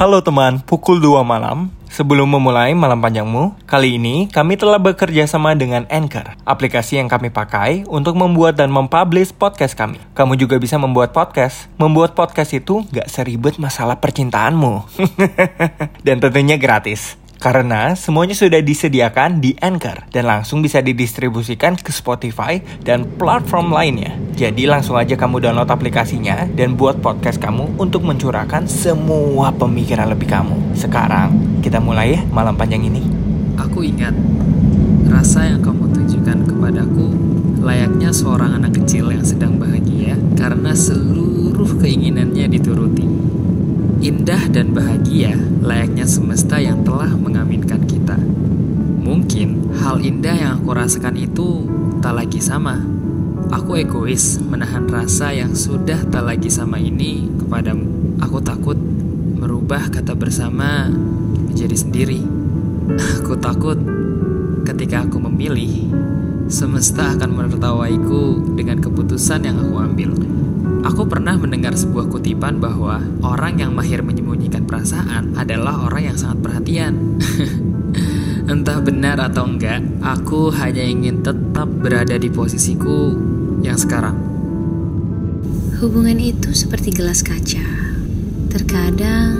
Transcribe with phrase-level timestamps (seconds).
[0.00, 1.68] Halo teman, pukul 2 malam.
[1.92, 7.28] Sebelum memulai malam panjangmu, kali ini kami telah bekerja sama dengan Anchor, aplikasi yang kami
[7.28, 10.00] pakai untuk membuat dan mempublish podcast kami.
[10.16, 11.68] Kamu juga bisa membuat podcast.
[11.76, 14.88] Membuat podcast itu gak seribet masalah percintaanmu.
[16.08, 17.20] dan tentunya gratis.
[17.40, 24.12] Karena semuanya sudah disediakan di Anchor dan langsung bisa didistribusikan ke Spotify dan platform lainnya.
[24.36, 30.28] Jadi langsung aja kamu download aplikasinya dan buat podcast kamu untuk mencurahkan semua pemikiran lebih
[30.28, 30.76] kamu.
[30.76, 31.32] Sekarang
[31.64, 33.08] kita mulai ya malam panjang ini.
[33.56, 34.12] Aku ingat
[35.08, 37.08] rasa yang kamu tunjukkan kepadaku
[37.64, 43.08] layaknya seorang anak kecil yang sedang bahagia karena seluruh keinginannya dituruti
[44.00, 47.09] indah dan bahagia layaknya semesta yang telah.
[49.40, 51.64] Mungkin hal indah yang aku rasakan itu
[52.04, 52.76] tak lagi sama.
[53.48, 58.20] Aku egois menahan rasa yang sudah tak lagi sama ini kepadamu.
[58.20, 58.76] Aku takut
[59.40, 60.92] merubah kata bersama
[61.48, 62.20] menjadi sendiri.
[63.16, 63.80] Aku takut
[64.68, 65.88] ketika aku memilih,
[66.52, 70.10] semesta akan menertawaiku dengan keputusan yang aku ambil.
[70.84, 76.44] Aku pernah mendengar sebuah kutipan bahwa orang yang mahir menyembunyikan perasaan adalah orang yang sangat
[76.44, 76.92] perhatian.
[78.50, 83.14] Entah benar atau enggak, aku hanya ingin tetap berada di posisiku
[83.62, 84.18] yang sekarang.
[85.78, 87.62] Hubungan itu seperti gelas kaca.
[88.50, 89.38] Terkadang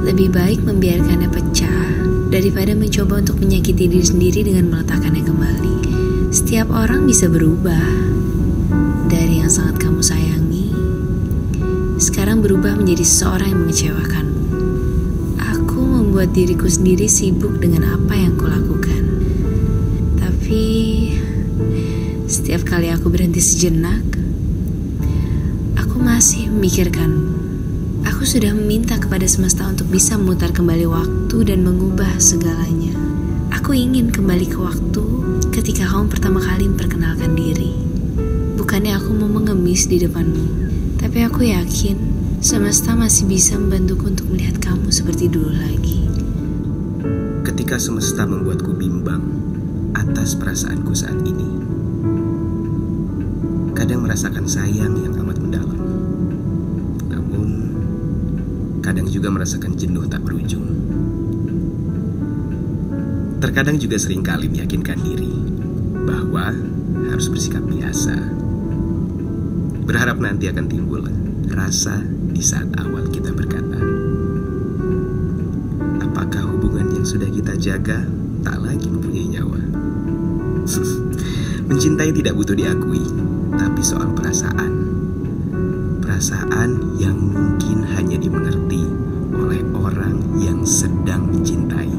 [0.00, 1.84] lebih baik membiarkannya pecah
[2.32, 5.76] daripada mencoba untuk menyakiti diri sendiri dengan meletakkannya kembali.
[6.32, 7.84] Setiap orang bisa berubah,
[9.12, 10.72] dari yang sangat kamu sayangi,
[12.00, 14.33] sekarang berubah menjadi seseorang yang mengecewakanmu.
[16.14, 19.02] Membuat diriku sendiri sibuk dengan apa yang kulakukan.
[20.14, 20.62] Tapi
[22.30, 23.98] setiap kali aku berhenti sejenak,
[25.74, 27.34] aku masih memikirkanmu.
[28.06, 32.94] Aku sudah meminta kepada semesta untuk bisa memutar kembali waktu dan mengubah segalanya.
[33.50, 35.02] Aku ingin kembali ke waktu
[35.50, 37.74] ketika kamu pertama kali memperkenalkan diri.
[38.54, 40.46] Bukannya aku mau mengemis di depanmu,
[40.94, 41.98] tapi aku yakin
[42.38, 46.03] semesta masih bisa membantuku untuk melihat kamu seperti dulu lagi.
[47.54, 49.22] Ketika semesta membuatku bimbang
[49.94, 51.46] atas perasaanku saat ini,
[53.78, 55.80] kadang merasakan sayang yang amat mendalam.
[57.06, 57.48] Namun,
[58.82, 60.66] kadang juga merasakan jenuh tak berujung.
[63.38, 65.30] Terkadang juga sering kali meyakinkan diri
[66.10, 66.50] bahwa
[67.06, 68.18] harus bersikap biasa
[69.84, 71.06] Berharap nanti akan timbul
[71.54, 72.02] rasa
[72.34, 73.63] di saat awal kita berkata.
[77.14, 78.02] Sudah kita jaga
[78.42, 79.62] tak lagi mempunyai nyawa?
[81.70, 83.06] Mencintai tidak butuh diakui,
[83.54, 84.72] tapi soal perasaan.
[86.02, 88.82] Perasaan yang mungkin hanya dimengerti
[89.30, 91.94] oleh orang yang sedang mencintai.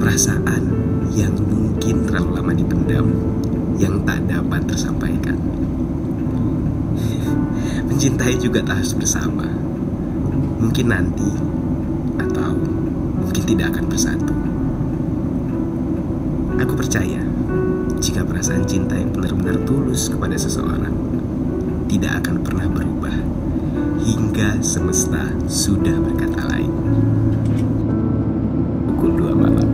[0.00, 0.62] Perasaan
[1.12, 3.12] yang mungkin terlalu lama dipendam,
[3.76, 5.36] yang tak dapat tersampaikan.
[7.92, 9.44] Mencintai juga tak harus bersama.
[10.56, 11.28] Mungkin nanti,
[13.50, 14.34] tidak akan bersatu.
[16.62, 17.18] Aku percaya,
[17.98, 20.94] jika perasaan cinta yang benar-benar tulus kepada seseorang
[21.90, 23.10] tidak akan pernah berubah
[24.06, 26.70] hingga semesta sudah berkata lain.
[28.86, 29.68] Pukul 2 malam.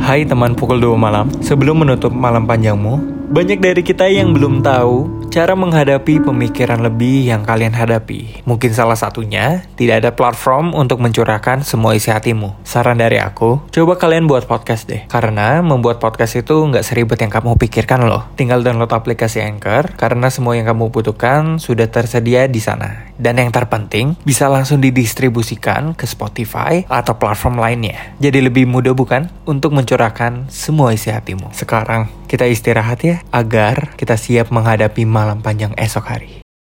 [0.00, 5.27] Hai teman pukul 2 malam, sebelum menutup malam panjangmu, banyak dari kita yang belum tahu
[5.38, 8.42] cara menghadapi pemikiran lebih yang kalian hadapi.
[8.42, 12.58] Mungkin salah satunya tidak ada platform untuk mencurahkan semua isi hatimu.
[12.66, 15.06] Saran dari aku, coba kalian buat podcast deh.
[15.06, 18.26] Karena membuat podcast itu nggak seribet yang kamu pikirkan loh.
[18.34, 23.06] Tinggal download aplikasi Anchor karena semua yang kamu butuhkan sudah tersedia di sana.
[23.14, 28.18] Dan yang terpenting, bisa langsung didistribusikan ke Spotify atau platform lainnya.
[28.18, 31.54] Jadi lebih mudah bukan untuk mencurahkan semua isi hatimu.
[31.54, 36.47] Sekarang kita istirahat ya agar kita siap menghadapi malam panjang esok hari.